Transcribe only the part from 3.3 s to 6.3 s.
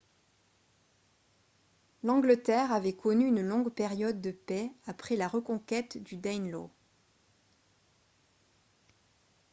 longue période de paix après la reconquête du